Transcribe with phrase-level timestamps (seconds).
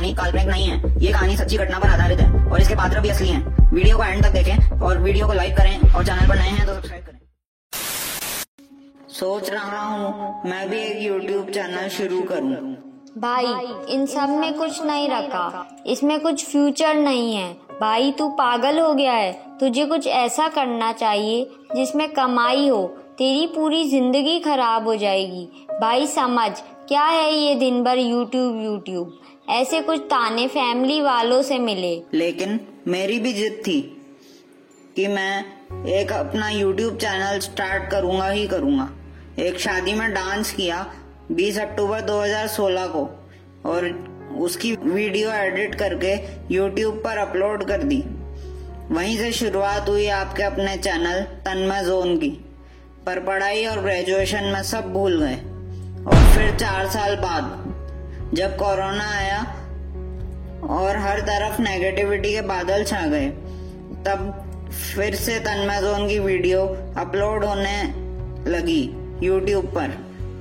[0.00, 3.28] काल्पनिक नहीं है। ये कहानी सच्ची घटना पर आधारित है और इसके पात्र भी असली
[3.28, 6.48] हैं। वीडियो को एंड तक देखें और वीडियो को लाइक करें और चैनल पर नए
[6.48, 7.18] हैं तो सब्सक्राइब करें।
[9.10, 12.76] सोच रहा हूँ मैं भी एक यूट्यूब चैनल शुरू करूँ।
[13.18, 13.46] भाई,
[13.90, 18.92] इन सब में कुछ नहीं रखा। इसमें कुछ फ्यूचर नहीं है। भाई, तू पागल हो
[18.94, 21.44] गया है। तुझे कुछ ऐसा करना चाहिए
[21.76, 22.86] जिसमें कमाई हो।
[23.18, 25.44] तेरी पूरी ज़िंदगी खराब हो जाएगी।
[25.80, 26.50] भाई, समझ।
[26.88, 29.18] क्या है ये दिन भर यूट्यूब यूट्यूब
[29.50, 33.80] ऐसे कुछ ताने फैमिली वालों से मिले। लेकिन मेरी भी जिद थी
[34.96, 35.44] कि मैं
[35.86, 38.90] एक अपना यूट्यूब चैनल स्टार्ट करूँगा ही करूँगा।
[39.38, 40.94] एक शादी में डांस किया
[41.32, 43.08] 20 अक्टूबर 2016 को
[43.64, 43.86] और
[44.38, 46.14] उसकी वीडियो एडिट करके
[46.54, 48.02] यूट्यूब पर अपलोड कर दी।
[48.90, 52.30] वहीं से शुरुआत हुई आपके अपने चैनल तन्मय जोन की,
[53.06, 55.36] पर पढ़ाई और ग्रेजुएशन में सब भूल गए।
[56.04, 57.58] और फिर चार साल बाद
[58.34, 59.38] जब कोरोना आया
[60.70, 63.28] और हर तरफ़ नेगेटिविटी के बादल छा गए,
[64.06, 66.62] तब फिर से तन्मय जोन की वीडियो
[66.96, 67.82] अपलोड होने
[68.50, 68.82] लगी
[69.22, 69.96] यूट्यूब पर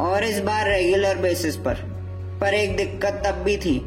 [0.00, 1.74] और इस बार रेगुलर बेसिस पर।
[2.40, 3.80] पर एक दिक्कत तब भी थी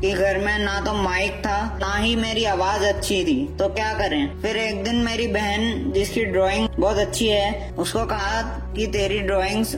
[0.00, 3.92] कि घर में ना तो माइक था, ना ही मेरी आवाज़ अच्छी थी। तो क्या
[3.94, 4.40] करें?
[4.40, 8.42] फिर एक दिन मेरी बहन, जिसकी ड्राइंग बहुत अच्छी है, उसको कहा
[8.76, 9.76] कि तेरी ड्राइंग्स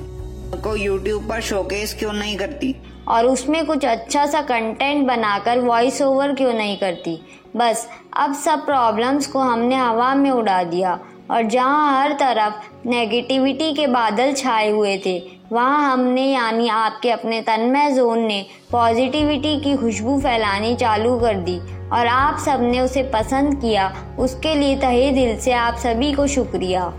[0.57, 2.77] को यूट्यूब पर शोकेस क्यों नहीं करती?
[3.09, 7.27] और उसमें कुछ अच्छा सा कंटेंट बनाकर वॉइस ओवर क्यों नहीं करती?
[7.57, 12.55] बस, अब सब प्रॉब्लम्स को हमने हवा में उड़ा दिया। और जहाँ हर तरफ़
[12.89, 19.61] नेगेटिविटी के बादल छाए हुए थे, वहाँ हमने यानी आपके अपने तन्मय जोन ने पॉजिटिविटी
[19.61, 21.59] की खुशबू फैलानी चालू कर दी।
[21.93, 26.93] और आप सबने उसे पसंद किया, उसके लिए तहे दिल से आप सभी को शुक्रिया।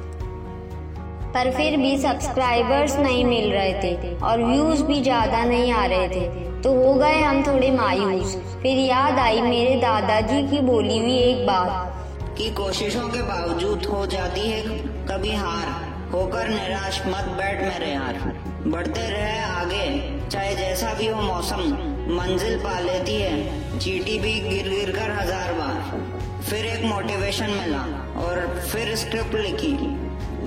[1.34, 6.08] पर फिर भी सब्सक्राइबर्स नहीं मिल रहे थे और व्यूज़ भी ज़्यादा नहीं आ रहे
[6.08, 6.26] थे।
[6.62, 11.46] तो हो गए हम थोड़े मायूस। फिर याद आई मेरे दादाजी की बोली हुई एक
[11.48, 14.62] बात। कि कोशिशों के बावजूद हो जाती है
[15.08, 18.20] कभी हार। होकर निराश मत बैठ मेरे यार।
[18.68, 21.62] बढ़ते रहे आगे। चाहे जैसा भी हो मौसम,
[22.18, 26.21] मंजिल पा लेती है। चीटी भी गिर गिर कर हज़ार बार।
[26.52, 27.82] फिर एक मोटिवेशन मिला
[28.22, 29.72] और फिर स्क्रिप्ट लिखी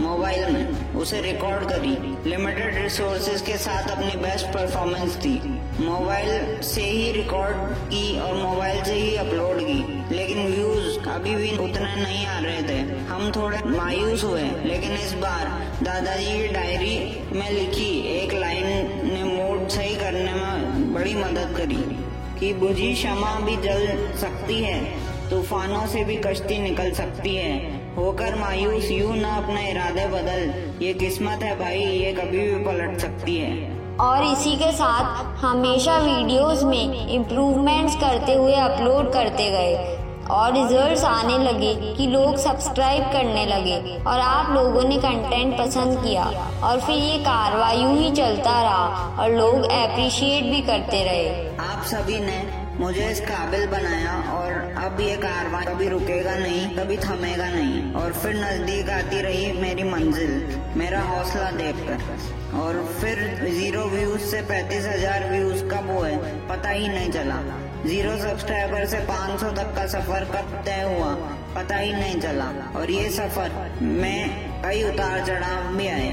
[0.02, 5.40] मोबाइल में। उसे रिकॉर्ड करी। लिमिटेड रिसोर्सेज के साथ अपनी बेस्ट परफॉर्मेंस दी।
[5.84, 7.56] मोबाइल से ही रिकॉर्ड
[7.88, 12.62] की और मोबाइल से ही अपलोड की। लेकिन व्यूज़ अभी भी उतने नहीं आ रहे
[12.62, 18.66] थे। हम थोड़े मायूस हुए, लेकिन इस बार दादाजी की डायरी में लिखी, एक लाइन
[19.12, 21.98] ने मूड सही करने में बड़ी मदद करी
[22.40, 27.52] कि बुझी क्षमा भी जल सकती है। तूफानों से भी कश्ती निकल सकती है।
[27.96, 32.98] होकर मायूस यूँ ना अपना इरादे बदल। ये किस्मत है भाई ये कभी भी पलट
[32.98, 40.00] सकती है। और इसी के साथ हमेशा वीडियोस में इम्प्रूवमेंट्स करते हुए अपलोड करते गए।
[40.30, 45.98] और रिजल्ट्स आने लगे कि लोग सब्सक्राइब करने लगे और आप लोगों ने कंटेंट पसंद
[45.98, 46.24] किया।
[46.64, 52.20] और फिर ये कार्रवाई ही चलता रहा और लोग अप्रिशिएट भी करते रहे। आप सभी
[52.20, 52.38] ने
[52.80, 58.12] मुझे इस काबिल बनाया और अब ये कारवा कभी रुकेगा नहीं, कभी थमेगा नहीं। और
[58.12, 60.32] फिर नज़दीक आती रही मेरी मंजिल,
[60.76, 63.20] मेरा हौसला देखकर। और फिर
[63.50, 66.10] ज़ीरो व्यूज़ से पैंतीस हज़ार व्यूज़ कब हुए
[66.48, 67.40] पता ही नहीं चला।
[67.86, 71.14] ज़ीरो सब्सक्राइबर से 500 तक का सफ़र कब तय हुआ,
[71.56, 76.10] पता ही नहीं चला। और ये सफ़र में कई उतार चढ़ाव भी आए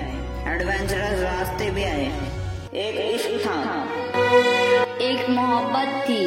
[0.48, 2.12] एडवेंचरस रास्ते भी आए।
[2.78, 6.26] एक इश्क था। एक मोहब्बत थी।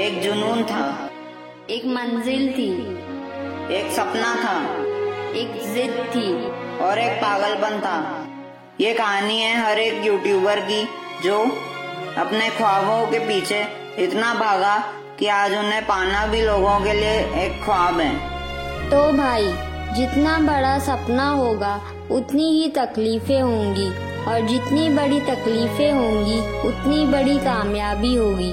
[0.00, 1.10] एक जुनून था।
[1.70, 2.72] एक मंजिल थी।
[3.74, 4.62] एक सपना था।
[5.32, 6.46] एक जिद थी।
[6.78, 8.26] और एक पागलपन था।
[8.80, 10.88] ये कहानी है हर एक यूट्यूबर की
[11.24, 11.40] जो
[12.18, 13.66] अपने ख्वाबों के पीछे
[13.98, 14.78] इतना भागा
[15.18, 18.14] कि आज उन्हें पाना भी लोगों के लिए एक ख्वाब है।
[18.90, 19.46] तो भाई
[19.94, 21.80] जितना बड़ा सपना होगा
[22.10, 26.38] उतनी ही तकलीफें होंगी। और जितनी बड़ी तकलीफें होंगी
[26.68, 28.52] उतनी बड़ी कामयाबी होगी।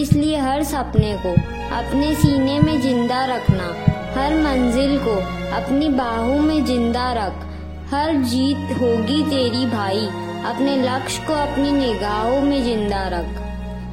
[0.00, 1.32] इसलिए हर सपने को
[1.76, 3.72] अपने सीने में ज़िंदा रखना
[4.16, 5.14] हर मंजिल को
[5.56, 7.42] अपनी बाहों में ज़िंदा रख।
[7.90, 10.06] हर जीत होगी तेरी भाई
[10.46, 13.42] अपने लक्ष्य को अपनी निगाहों में ज़िंदा रख।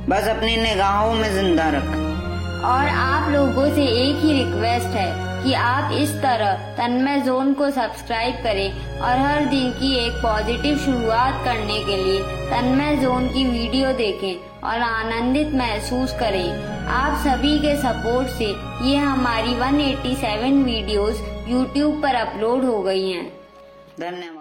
[0.09, 1.89] बस अपनी निगाहों में ज़िंदा रख।
[2.65, 5.09] और आप लोगों से एक ही रिक्वेस्ट है
[5.43, 10.77] कि आप इस तरह तन्मय जोन को सब्सक्राइब करें और हर दिन की एक पॉजिटिव
[10.77, 12.19] शुरुआत करने के लिए
[12.51, 16.47] तन्मय जोन की वीडियो देखें और आनंदित महसूस करें।
[16.91, 18.49] आप सभी के सपोर्ट से
[18.89, 23.27] ये हमारी 187 वीडियोस यूट्यूब पर अपलोड हो गई हैं।
[23.99, 24.40] धन्यवाद।